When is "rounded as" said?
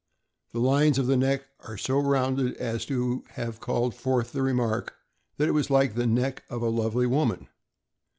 1.99-2.87